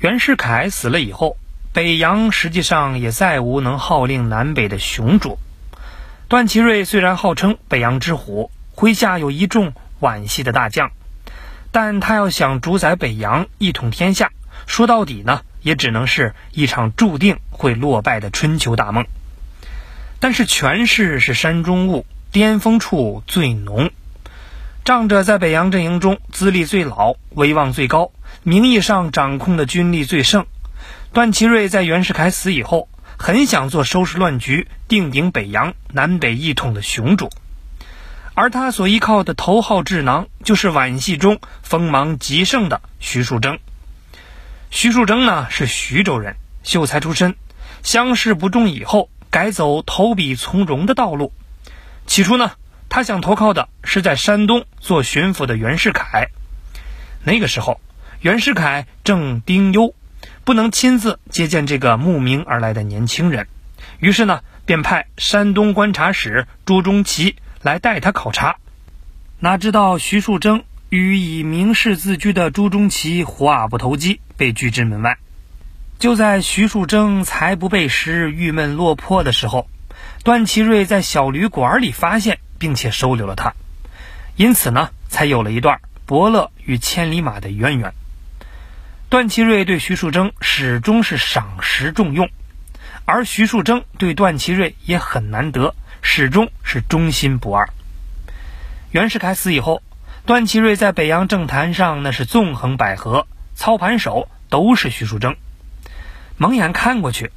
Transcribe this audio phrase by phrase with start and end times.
[0.00, 1.36] 袁世凯死了以后，
[1.72, 5.40] 北洋实际上也再无能号令南北的雄主。
[6.28, 10.92] 段祺瑞虽然号称北洋之虎，麾下有一众皖系的大将，
[11.72, 14.30] 但他要想主宰北洋、一统天下，
[14.68, 19.04] 说到底呢，也只能是一场注定会落败的春秋大梦。
[20.20, 23.90] 但是权势是山中物，巅峰处最浓。
[24.84, 28.12] 仗着在北洋阵营中资历最老、威望最高。
[28.48, 30.46] 名义上掌控的军力最盛，
[31.12, 37.28] 段祺瑞在袁世凯死以后，很想做收拾乱局、定鼎北洋、南北一统的雄主，
[38.32, 43.58] 而他所依靠的头号智囊，就是皖系中锋芒极盛的徐树铮。
[44.70, 47.36] 徐树铮呢是徐州人，秀才出身，
[47.82, 51.34] 乡试不中以后，改走投笔从戎的道路。
[52.06, 52.52] 起初呢，
[52.88, 56.28] 他想投靠的是在山东做巡抚的袁世凯，
[57.24, 57.78] 那个时候。
[58.20, 59.94] 袁世凯正丁忧，
[60.42, 63.46] 不能亲自接见这个慕名而来的年轻人，
[64.00, 68.56] 于是呢，便派山东观察使朱中奇来带他考察。
[69.38, 75.16] 哪知道徐树铮与以名士自居的朱中奇话不投机，被拒之门外。
[76.00, 79.68] 就在徐树铮才不背时、郁闷落魄的时候，
[80.24, 83.54] 段祺瑞在小旅馆里发现并且收留了他，
[84.34, 87.94] 因此呢，才有了一段伯乐与千里马的渊源。
[89.10, 92.28] 段祺瑞对徐树铮始终是赏识重用，
[93.06, 97.70] 而徐树铮对段祺瑞也很难得，始终是忠心不二。
[98.90, 99.82] 袁世凯死以后，
[100.26, 105.36] 段祺瑞在北洋政坛上那是纵横捭阖，操盘手都是徐树铮。
[106.36, 107.30] 蒙眼看过去，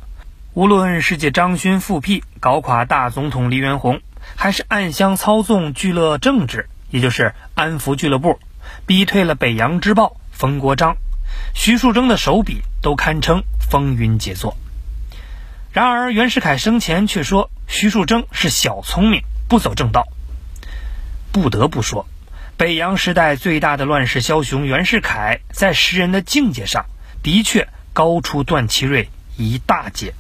[0.53, 4.01] 无论是借张勋复辟搞垮大总统黎元洪，
[4.35, 8.41] 还是暗箱操纵聚乐政治，也就是安福俱乐部，
[8.85, 10.97] 逼退了北洋之豹冯国璋。
[11.53, 14.57] 徐树铮的手笔都堪称风云杰作，
[15.71, 20.07] 然而袁世凯生前却说徐树铮是小聪明，不走正道。
[21.31, 22.07] 不得不说，
[22.57, 26.85] 北洋时代最大的乱世枭雄袁世凯，在识人的境界上
[27.23, 30.13] 的确高出段祺瑞一大截。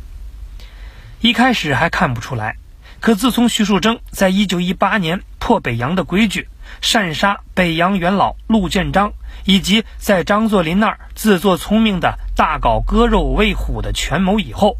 [1.19, 2.55] 一开始还看不出来，
[2.99, 6.47] 可自从徐树铮在一九一八年破北洋的规矩。
[6.79, 9.11] 擅杀北洋元老陆建章，
[9.43, 14.77] 以及在张作霖那儿自作聪明的大搞割肉喂虎的权谋以后，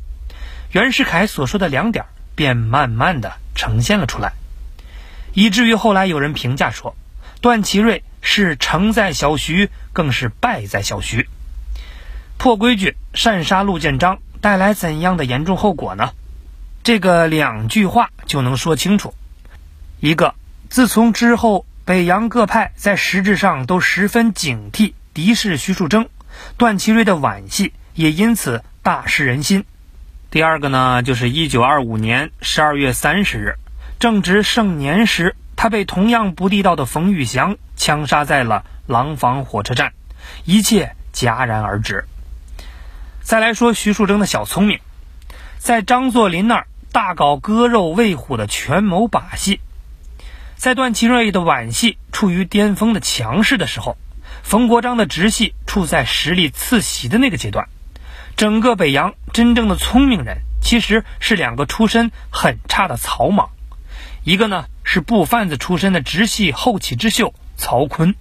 [0.71, 4.31] 袁世凯所说的两点便慢慢的呈现了出来，
[5.33, 6.95] 以至于后来有人评价说，
[7.41, 11.27] 段祺瑞是成在小徐，更是败在小徐。
[12.37, 16.11] 破规矩擅杀陆建章带来怎样的严重后果呢？
[16.83, 19.13] 这个两句话就能说清楚。
[19.99, 20.33] 一个，
[20.71, 21.65] 自从之后。
[21.83, 26.07] 北洋各派在实质上都十分警惕敌视徐树铮，
[26.55, 29.65] 段祺瑞的皖系也因此大失人心。
[30.29, 33.55] 第二个呢，就是一九二五年十二月三十日，
[33.99, 39.91] 正值盛年时，他被同样不地道的冯玉祥枪杀在了廊坊火车站，
[40.45, 42.05] 一切戛然而止。
[43.21, 44.79] 再来说徐树铮的小聪明，
[45.57, 49.59] 在张作霖那儿大搞割肉喂虎的权谋把戏。
[50.61, 53.97] 在段祺瑞的皖系处于巅峰的强势的时候，
[54.43, 57.67] 冯国璋的直系处在实力次席的那个阶段。
[58.37, 63.49] 整个北洋真正的聪明人其实是两个出身很差的草莽，
[64.23, 68.13] 一个呢是布贩子出身的直系后起之秀曹锟，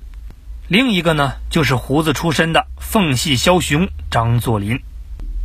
[0.67, 4.81] 另一个呢就是胡子出身的奉系枭雄张作霖。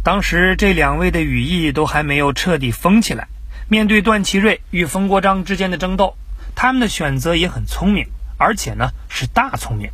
[0.01, 3.27] 当时这两位的羽翼都还没有彻底封起来，
[3.67, 6.15] 面对段祺瑞与冯国璋之间的争斗。
[6.55, 8.07] 他们的选择也很聪明，
[8.37, 9.91] 而且呢是大聪明。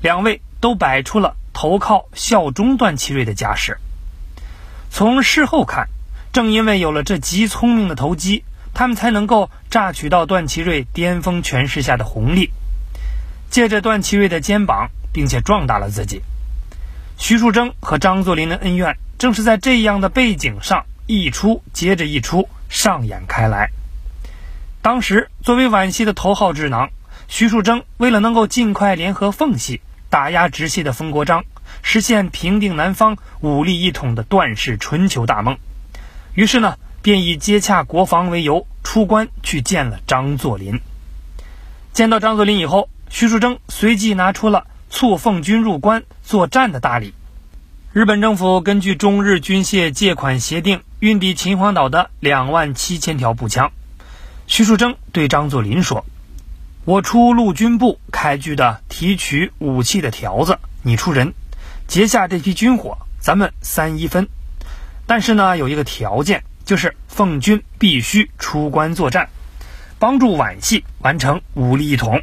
[0.00, 3.78] 两位都摆出了投靠效忠段祺瑞的架势。
[4.90, 5.88] 从事后看，
[6.32, 8.44] 正因为有了这极聪明的投机，
[8.74, 12.50] 他们才能够榨取到段祺瑞巅峰权势下的红利，
[13.50, 16.22] 借着段祺瑞的肩膀，并且壮大了自己。
[17.18, 23.70] 徐树铮和张作霖的恩怨，正是在这样的背景上一出接着一出上演开来。
[24.82, 26.90] 当时，作为皖系的头号智囊，
[27.28, 29.80] 徐树铮为了能够尽快联合奉系
[30.10, 31.44] 打压直系的冯国璋，
[31.82, 35.56] 实现平定南方、武力一统的段氏春秋大梦，
[36.34, 40.80] 于是呢，便以接洽国防为由出关去见了张作霖。
[41.92, 47.14] 见到张作霖以后，徐树铮随即拿出了促奉军入关作战的大礼。
[47.92, 53.70] 日本政府根据中日军械借款协定，运抵秦皇岛的两万七千条步枪。
[54.46, 56.04] 徐树铮对张作霖说
[56.84, 61.32] ：“我出陆军部开具的提取武器的条子，你出人，
[61.86, 64.28] 截下这批军火，咱们三一分。
[65.06, 69.28] 但是呢，有一个条件，就是奉军必须出关作战，
[69.98, 72.22] 帮助皖系完成武力一统。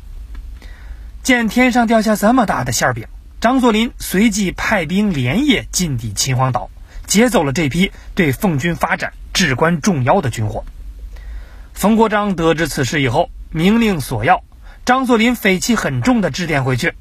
[1.23, 3.07] 见天上掉下这么大的馅饼，
[3.41, 6.69] 张作霖随即派兵连夜进抵秦皇岛，
[7.07, 10.63] 劫走了这批对奉军发展至关重要的军火。
[11.79, 14.43] 冯国璋得知此事以后，明令索要，
[14.83, 16.93] 张作霖匪气很重的致电回去：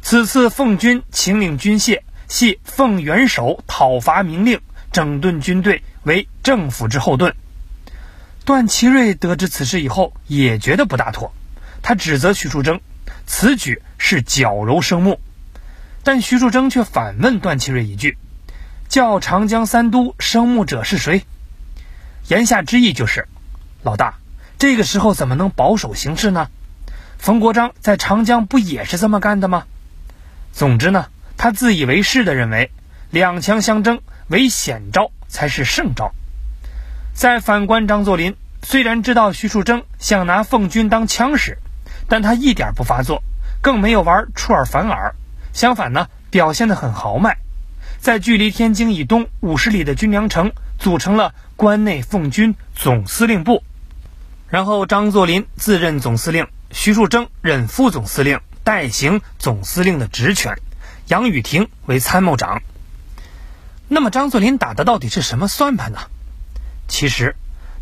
[0.00, 4.62] 此次奉军请领军械，系奉元首讨伐明令，
[4.92, 7.34] 整顿军队，为政府之后盾。
[8.46, 11.34] 段祺瑞得知此事以后，也觉得不大妥，
[11.82, 12.80] 他指责徐树铮。
[13.26, 15.20] 此举是矫揉生木，
[16.02, 18.16] 但徐树铮却反问段祺瑞一句
[18.88, 21.24] ：“叫长江三都生木者是谁？”
[22.28, 23.28] 言下之意就是，
[23.82, 24.14] 老大，
[24.58, 26.48] 这个时候怎么能保守行事呢？
[27.18, 29.64] 冯国璋在长江不也是这么干的吗？
[30.52, 32.70] 总之呢，他自以为是的认为，
[33.10, 36.12] 两强相争，为险招才是胜招。
[37.14, 41.58] 再反观张作霖，虽然知道徐树铮想拿奉军当枪使。
[42.10, 43.22] 但他一点不发作，
[43.60, 45.14] 更没有玩出尔反尔，
[45.52, 47.36] 相反呢，表现得很豪迈，
[47.98, 53.62] 在距离天津以东五十里的军粮城组成了关内奉军总司令部，
[54.48, 60.58] 然后张作霖自任总司令，徐树铮任副总司令，代行总司令的职权，
[61.08, 62.62] 杨宇霆为参谋长。
[63.88, 65.98] 那么张作霖打的到底是什么算盘呢？
[66.88, 67.36] 其实，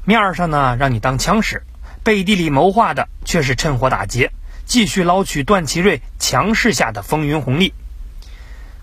[0.04, 1.62] 面上呢让你当枪使。
[2.02, 4.30] 背地里谋划的却是趁火打劫，
[4.64, 7.74] 继续捞取段祺瑞强势下的风云红利。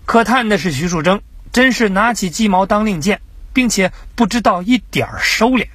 [0.04, 1.20] 可叹的是，徐树铮
[1.50, 3.22] 真是拿起鸡毛当令箭，
[3.54, 5.68] 并且不知道一点收敛。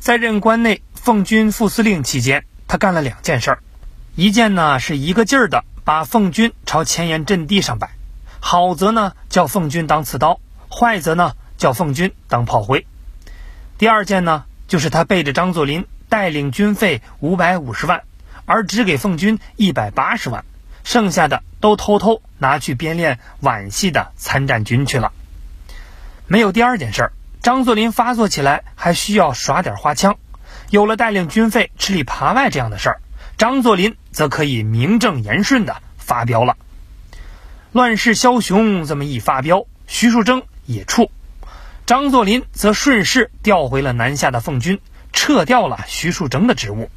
[0.00, 3.58] 在任关内奉军副司令期间，他干了两件事儿：
[4.14, 7.90] 一件呢是一个劲儿的把奉军朝前沿阵地上摆，
[8.38, 10.38] 好则呢叫奉军当刺刀，
[10.70, 12.86] 坏则呢叫奉军当炮灰；
[13.78, 15.86] 第二件呢就是他背着张作霖。
[16.08, 18.02] 带领军费五百五十万，
[18.44, 20.44] 而只给奉军一百八十万，
[20.84, 25.10] 剩下的都偷偷拿去编练皖系的参战军去了。
[26.28, 30.18] 没有第二件事儿，张作霖发作起来还需要耍点花枪。
[30.72, 33.00] 有了带领军费吃里扒外这样的事儿，
[33.36, 36.56] 张作霖则可以名正言顺的发飙了。
[37.72, 41.10] 乱世枭雄这么一发飙，徐树铮也怵，
[41.84, 44.80] 张作霖则顺势调回了南下的奉军。
[45.12, 46.88] 撤掉了徐树铮的职务，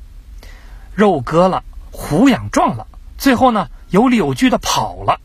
[0.93, 2.87] 肉割了，虎养壮了，
[3.17, 5.19] 最后呢，有理有据的跑了。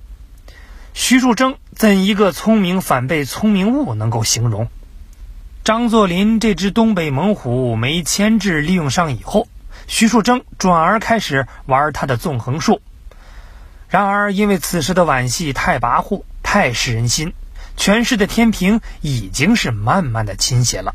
[0.93, 4.69] 徐树铮怎一个聪明反被聪明误能够形容？
[5.62, 9.46] 张作霖这只东北猛虎没牵制利用上以后，
[9.86, 12.80] 徐树铮转而开始玩他的纵横术。
[13.88, 17.34] 然而，因为此时的皖系太跋扈，太失人心，
[17.76, 20.94] 权势的天平已经是慢慢的倾斜了。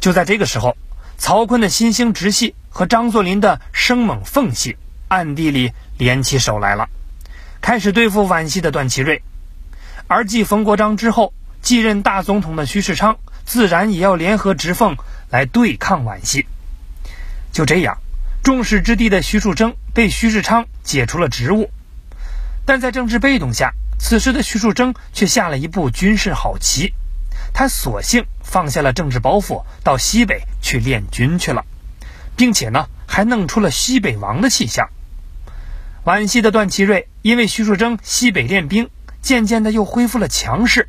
[0.00, 0.76] 就在这个时候，
[1.16, 4.76] 曹锟的新兴直系和张作霖的生猛奉系
[5.08, 6.90] 暗地里联起手来了，
[7.62, 9.22] 开始对付皖系的段祺瑞。
[10.08, 11.32] 而继冯国璋之后
[11.62, 13.16] 继任大总统的徐世昌，
[13.46, 14.96] 自然也要联合直奉
[15.30, 16.46] 来对抗皖系。
[17.52, 17.96] 就这样，
[18.42, 21.70] 众矢之的的徐树铮被徐世昌解除了职务。
[22.66, 26.92] 但在政治被动下，此时的徐树铮却下了一步军事好棋。
[27.54, 31.64] 他索性放下了政治包袱，到西北去练军去了，
[32.36, 34.90] 并且呢，还弄出了西北王的气象。
[36.04, 38.90] 皖系的段祺瑞因为徐树铮西北练兵，
[39.22, 40.88] 渐渐的又恢复了强势。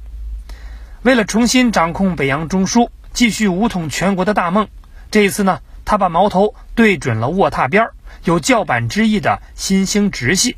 [1.04, 4.68] 为了重新掌控北洋中枢，继续武统全国的大梦，
[5.12, 7.90] 这一次呢，他把矛头对准了卧榻边
[8.24, 10.58] 有叫板之意的新兴直系。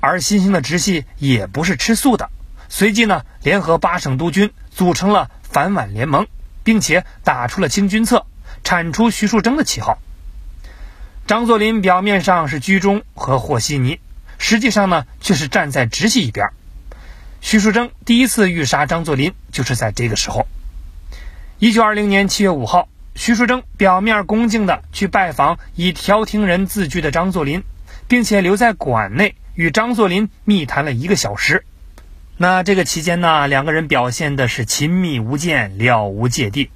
[0.00, 2.30] 而新兴的直系也不是吃素的，
[2.68, 4.52] 随即呢，联合八省督军。
[4.70, 6.28] 组成了反皖联盟，
[6.62, 8.26] 并且打出了清君侧，
[8.62, 9.98] 铲除徐树铮的旗号。
[11.26, 13.98] 张作霖表面上是居中和和稀泥，
[14.38, 16.50] 实际上呢却是站在直系一边。
[17.40, 20.46] 徐树铮第一次欲杀张作霖，就是在这个时候。
[21.58, 27.62] 一九二零年七月五号，徐树铮表面恭敬地去拜访以调停人自居的张作霖，
[28.06, 31.64] 并且留在馆内与张作霖密谈了一个小时。
[32.36, 36.70] 那这个期间呢，两个人表现的是亲密无间，了无芥蒂。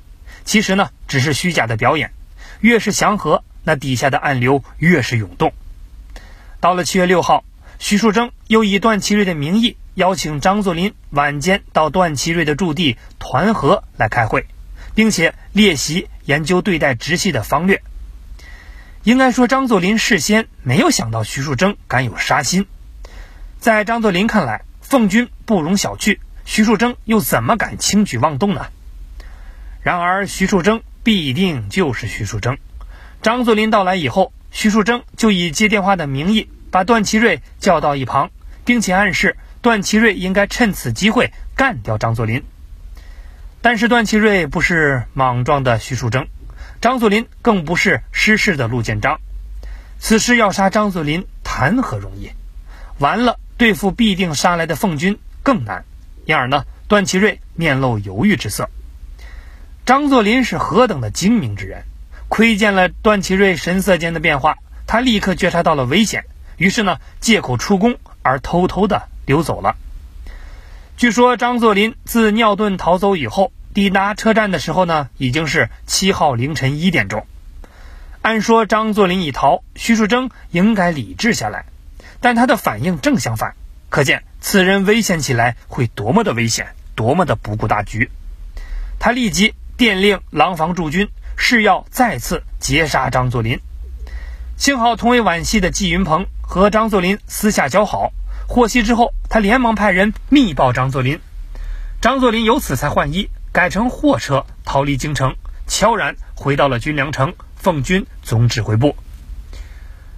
[0.44, 2.12] 其实呢，只是虚假的表演。
[2.60, 5.52] 越是祥和，那底下的暗流越是涌动。
[6.60, 7.44] 到了七月六号，
[7.78, 14.46] 徐树铮又以段祺瑞的名义邀请张作霖晚间到段祺瑞的驻地团河来开会，
[14.94, 17.82] 并且列席研究对待直系的方略。
[19.04, 22.66] 应该说，张作霖事先没有想到徐树铮敢有杀心。
[23.58, 28.66] 在张作霖看来，奉军不容小觑，徐树铮又怎么敢轻举妄动呢？
[29.82, 32.58] 然而，徐树铮必定就是徐树铮。
[33.20, 38.30] 张作霖到来以后，徐树铮就以接电话的名义把段祺瑞叫到一旁，
[38.64, 42.42] 并且暗示段祺瑞应该趁此机会干掉张作霖。
[43.60, 46.26] 但是段祺瑞不是莽撞的徐树铮，
[46.80, 49.20] 张作霖更不是失势的陆建章。
[50.00, 52.32] 此时要杀张作霖谈何容易？
[52.98, 55.84] 完了，对付必定杀来的奉军更难。
[56.24, 58.68] 因而呢，段祺瑞面露犹豫之色。
[59.86, 61.84] 张作霖是何等的精明之人，
[62.28, 66.24] 窥见了段祺瑞神色间的变化，他立刻觉察到了危险，
[66.56, 69.76] 于是呢，借口出宫而偷偷的溜走了。
[70.96, 77.26] 据说张作霖自尿遁逃走以后，抵达车站的时候呢，已经是七号凌晨一点钟。
[78.20, 81.64] 按说张作霖已逃，徐树铮应该理智下来，
[82.20, 83.54] 但他的反应正相反，
[83.88, 88.10] 可见此人危险起来会多么的危险，多么的不顾大局。
[89.00, 93.58] 他立即电令廊坊驻军，誓要再次截杀张作霖。
[94.56, 98.12] 幸好同为皖系的纪云鹏和张作霖私下交好。
[98.52, 101.20] 获悉之后，他连忙派人密报张作霖，
[102.02, 108.94] 张作霖由此才换衣，改乘货车逃离京城，悄然回到了军粮城奉军总指挥部。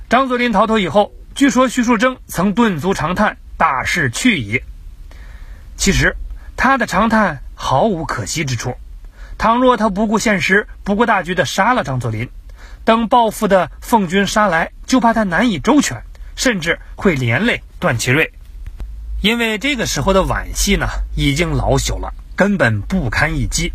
[0.08, 4.62] 张作霖逃脱以后，据说徐树铮曾顿足长叹：“大势去矣。”
[5.78, 6.16] 其实
[6.56, 8.74] 他的长叹毫无可惜之处。
[9.38, 12.28] 倘若他不顾现实、不顾大局的杀了张作霖，
[12.84, 16.02] 等报复的奉军杀来，就怕他难以周全。
[16.36, 18.32] 甚至会连累段祺瑞，
[19.20, 23.74] 因为这个时候的皖系呢已经老朽了，根本不堪一击。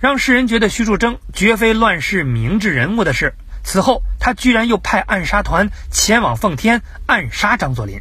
[0.00, 8.00] 让世人觉得徐树铮绝非乱世明智人物的是，此后他居然又派暗杀团前往奉天暗杀张作霖。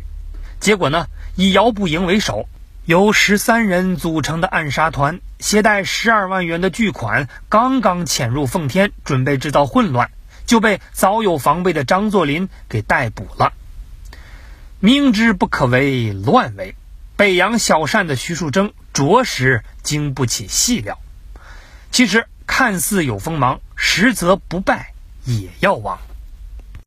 [0.60, 1.05] 结果呢，
[1.36, 2.50] 以姚步营为首，
[2.86, 10.10] 由十三人组成的暗杀团，携带十二万元的巨款，刚刚潜入奉天，准备制造混乱。
[10.48, 13.53] 就被早有防备的张作霖给逮捕了。
[14.86, 16.75] 明知不可为，乱为。
[17.16, 21.00] 北洋小善的徐树铮着实经不起细料。
[21.90, 25.98] 其实看似有锋芒，实则不败也要亡。